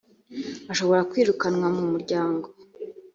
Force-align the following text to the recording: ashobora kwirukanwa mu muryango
ashobora 0.71 1.07
kwirukanwa 1.09 1.67
mu 1.77 1.83
muryango 1.91 2.47